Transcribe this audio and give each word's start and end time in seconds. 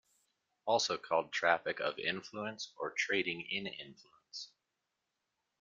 Also 0.65 0.97
called 0.97 1.31
traffic 1.31 1.79
of 1.79 1.99
influence 1.99 2.73
or 2.79 2.89
trading 2.89 3.41
in 3.41 3.67
influence. 3.67 4.49